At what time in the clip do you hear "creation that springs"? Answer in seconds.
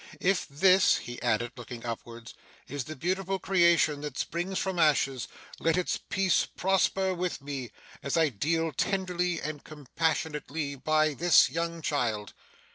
3.37-4.57